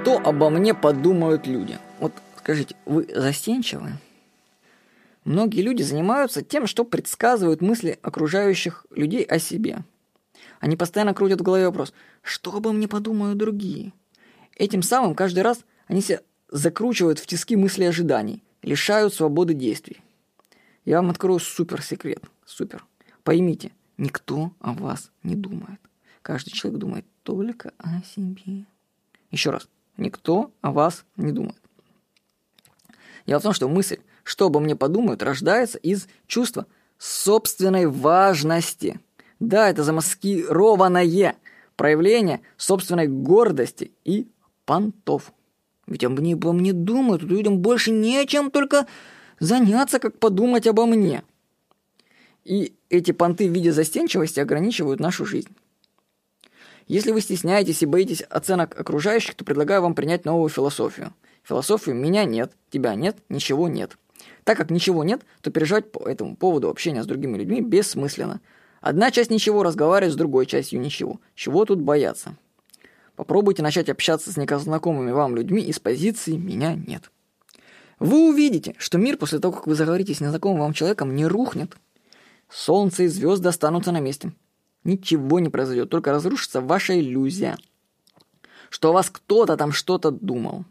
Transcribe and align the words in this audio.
Что 0.00 0.16
обо 0.16 0.48
мне 0.48 0.72
подумают 0.72 1.46
люди? 1.46 1.78
Вот 1.98 2.14
скажите, 2.38 2.74
вы 2.86 3.06
застенчивы? 3.14 3.98
Многие 5.24 5.60
люди 5.60 5.82
занимаются 5.82 6.40
тем, 6.40 6.66
что 6.66 6.86
предсказывают 6.86 7.60
мысли 7.60 7.98
окружающих 8.00 8.86
людей 8.90 9.22
о 9.24 9.38
себе. 9.38 9.84
Они 10.58 10.78
постоянно 10.78 11.12
крутят 11.12 11.40
в 11.40 11.44
голове 11.44 11.66
вопрос, 11.66 11.92
что 12.22 12.56
обо 12.56 12.72
мне 12.72 12.88
подумают 12.88 13.36
другие? 13.36 13.92
Этим 14.56 14.82
самым 14.82 15.14
каждый 15.14 15.40
раз 15.40 15.66
они 15.86 16.00
себя 16.00 16.22
закручивают 16.48 17.18
в 17.18 17.26
тиски 17.26 17.54
мысли 17.54 17.84
ожиданий, 17.84 18.42
лишают 18.62 19.12
свободы 19.12 19.52
действий. 19.52 20.00
Я 20.86 20.96
вам 21.02 21.10
открою 21.10 21.40
супер 21.40 21.82
секрет. 21.82 22.24
Супер. 22.46 22.86
Поймите, 23.22 23.70
никто 23.98 24.50
о 24.60 24.72
вас 24.72 25.10
не 25.22 25.36
думает. 25.36 25.78
Каждый 26.22 26.52
человек 26.52 26.80
думает 26.80 27.04
только 27.22 27.74
о 27.76 28.00
себе. 28.02 28.64
Еще 29.30 29.50
раз. 29.50 29.68
Никто 30.00 30.50
о 30.62 30.72
вас 30.72 31.04
не 31.16 31.30
думает. 31.30 31.60
Дело 33.26 33.38
в 33.38 33.42
том, 33.42 33.52
что 33.52 33.68
мысль, 33.68 33.98
что 34.24 34.46
обо 34.46 34.58
мне 34.58 34.74
подумают, 34.74 35.22
рождается 35.22 35.76
из 35.76 36.08
чувства 36.26 36.66
собственной 36.96 37.86
важности. 37.86 38.98
Да, 39.40 39.68
это 39.68 39.84
замаскированное 39.84 41.36
проявление 41.76 42.40
собственной 42.56 43.08
гордости 43.08 43.92
и 44.04 44.26
понтов. 44.64 45.34
Ведь 45.86 46.02
обо 46.02 46.18
мне, 46.18 46.32
обо 46.32 46.52
мне 46.52 46.72
думают, 46.72 47.22
людям 47.22 47.58
больше 47.58 47.90
нечем 47.90 48.50
только 48.50 48.86
заняться, 49.38 49.98
как 49.98 50.18
подумать 50.18 50.66
обо 50.66 50.86
мне. 50.86 51.24
И 52.44 52.72
эти 52.88 53.10
понты 53.10 53.50
в 53.50 53.52
виде 53.52 53.70
застенчивости 53.70 54.40
ограничивают 54.40 54.98
нашу 54.98 55.26
жизнь. 55.26 55.54
Если 56.90 57.12
вы 57.12 57.20
стесняетесь 57.20 57.84
и 57.84 57.86
боитесь 57.86 58.22
оценок 58.22 58.76
окружающих, 58.76 59.36
то 59.36 59.44
предлагаю 59.44 59.80
вам 59.80 59.94
принять 59.94 60.24
новую 60.24 60.48
философию. 60.48 61.14
Философию 61.44 61.94
«меня 61.94 62.24
нет, 62.24 62.50
тебя 62.68 62.96
нет, 62.96 63.16
ничего 63.28 63.68
нет». 63.68 63.96
Так 64.42 64.58
как 64.58 64.72
ничего 64.72 65.04
нет, 65.04 65.20
то 65.40 65.52
переживать 65.52 65.92
по 65.92 66.00
этому 66.00 66.34
поводу 66.34 66.68
общения 66.68 67.04
с 67.04 67.06
другими 67.06 67.38
людьми 67.38 67.60
бессмысленно. 67.60 68.40
Одна 68.80 69.12
часть 69.12 69.30
ничего 69.30 69.62
разговаривает 69.62 70.14
с 70.14 70.16
другой 70.16 70.46
частью 70.46 70.80
ничего. 70.80 71.20
Чего 71.36 71.64
тут 71.64 71.80
бояться? 71.80 72.34
Попробуйте 73.14 73.62
начать 73.62 73.88
общаться 73.88 74.32
с 74.32 74.36
незнакомыми 74.36 75.12
вам 75.12 75.36
людьми 75.36 75.62
из 75.62 75.78
позиции 75.78 76.32
«меня 76.32 76.74
нет». 76.74 77.12
Вы 78.00 78.30
увидите, 78.30 78.74
что 78.78 78.98
мир 78.98 79.16
после 79.16 79.38
того, 79.38 79.54
как 79.54 79.68
вы 79.68 79.76
заговорите 79.76 80.12
с 80.12 80.20
незнакомым 80.20 80.58
вам 80.58 80.72
человеком, 80.72 81.14
не 81.14 81.24
рухнет. 81.24 81.76
Солнце 82.48 83.04
и 83.04 83.06
звезды 83.06 83.48
останутся 83.48 83.92
на 83.92 84.00
месте. 84.00 84.32
Ничего 84.84 85.40
не 85.40 85.48
произойдет, 85.48 85.90
только 85.90 86.10
разрушится 86.10 86.60
ваша 86.60 86.98
иллюзия. 86.98 87.58
Что 88.70 88.90
о 88.90 88.92
вас 88.92 89.10
кто-то 89.10 89.56
там 89.56 89.72
что-то 89.72 90.10
думал. 90.10 90.64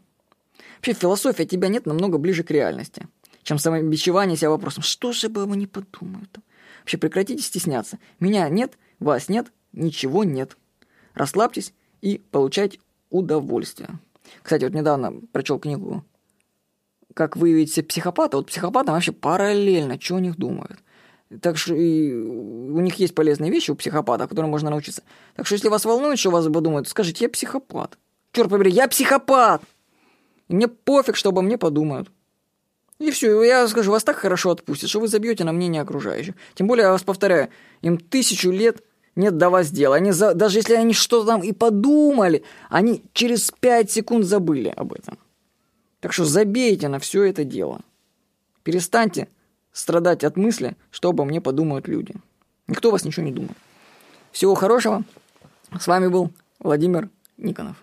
Вообще, 0.76 0.94
философия 0.94 1.44
тебя 1.44 1.68
нет 1.68 1.86
намного 1.86 2.18
ближе 2.18 2.42
к 2.42 2.50
реальности, 2.50 3.06
чем 3.42 3.58
самобичевание 3.58 4.36
себя 4.36 4.50
вопросом, 4.50 4.82
что 4.82 5.12
же 5.12 5.28
бы 5.28 5.46
не 5.56 5.66
подумают. 5.66 6.38
Вообще, 6.80 6.96
прекратите 6.98 7.42
стесняться. 7.42 7.98
Меня 8.18 8.48
нет, 8.48 8.78
вас 8.98 9.28
нет, 9.28 9.52
ничего 9.72 10.24
нет. 10.24 10.56
Расслабьтесь 11.14 11.74
и 12.00 12.22
получайте 12.30 12.80
удовольствие. 13.10 13.90
Кстати, 14.42 14.64
вот 14.64 14.72
недавно 14.72 15.12
прочел 15.32 15.58
книгу 15.58 16.04
«Как 17.14 17.36
выявить 17.36 17.86
психопата». 17.88 18.36
Вот 18.36 18.46
психопатам 18.46 18.94
вообще 18.94 19.12
параллельно, 19.12 20.00
что 20.00 20.16
о 20.16 20.20
них 20.20 20.36
думают. 20.36 20.78
Так 21.40 21.56
что 21.56 21.74
и 21.74 22.12
у 22.12 22.80
них 22.80 22.96
есть 22.96 23.14
полезные 23.14 23.52
вещи 23.52 23.70
у 23.70 23.76
психопата, 23.76 24.26
которым 24.26 24.50
можно 24.50 24.70
научиться. 24.70 25.02
Так 25.36 25.46
что 25.46 25.54
если 25.54 25.68
вас 25.68 25.84
волнует, 25.84 26.18
что 26.18 26.30
вас 26.30 26.46
подумают, 26.46 26.88
скажите, 26.88 27.24
я 27.24 27.28
психопат. 27.28 27.98
Черт 28.32 28.50
побери, 28.50 28.72
я 28.72 28.88
психопат! 28.88 29.62
И 30.48 30.54
мне 30.54 30.66
пофиг, 30.66 31.14
что 31.14 31.28
обо 31.28 31.42
мне 31.42 31.56
подумают. 31.56 32.10
И 32.98 33.12
все, 33.12 33.42
я 33.44 33.66
скажу, 33.68 33.92
вас 33.92 34.02
так 34.02 34.16
хорошо 34.16 34.50
отпустят, 34.50 34.90
что 34.90 35.00
вы 35.00 35.08
забьете 35.08 35.44
на 35.44 35.52
мнение 35.52 35.82
окружающих. 35.82 36.34
Тем 36.54 36.66
более, 36.66 36.84
я 36.84 36.90
вас 36.90 37.02
повторяю, 37.02 37.48
им 37.80 37.96
тысячу 37.96 38.50
лет 38.50 38.82
нет 39.14 39.36
до 39.38 39.50
вас 39.50 39.70
дела. 39.70 39.96
Они 39.96 40.10
за, 40.10 40.34
даже 40.34 40.58
если 40.58 40.74
они 40.74 40.92
что-то 40.92 41.26
там 41.26 41.42
и 41.42 41.52
подумали, 41.52 42.42
они 42.68 43.04
через 43.12 43.50
пять 43.52 43.90
секунд 43.90 44.24
забыли 44.24 44.72
об 44.76 44.92
этом. 44.92 45.18
Так 46.00 46.12
что 46.12 46.24
забейте 46.24 46.88
на 46.88 46.98
все 46.98 47.24
это 47.24 47.44
дело. 47.44 47.80
Перестаньте 48.64 49.28
страдать 49.72 50.24
от 50.24 50.36
мысли, 50.36 50.76
что 50.90 51.10
обо 51.10 51.24
мне 51.24 51.40
подумают 51.40 51.88
люди. 51.88 52.14
Никто 52.66 52.90
вас 52.90 53.04
ничего 53.04 53.26
не 53.26 53.32
думает. 53.32 53.56
Всего 54.32 54.54
хорошего. 54.54 55.02
С 55.78 55.86
вами 55.86 56.08
был 56.08 56.30
Владимир 56.58 57.08
Никонов. 57.36 57.76